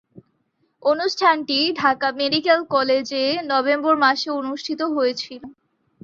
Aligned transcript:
অনুষ্ঠানটি 0.83 1.57
ঢাকা 1.75 2.07
মেডিকেল 2.19 2.59
কলেজে 2.73 3.23
নভেম্বর 3.51 3.93
মাসে 4.03 4.29
অনুষ্ঠিত 4.39 4.81
হয়েছিলো। 4.95 5.47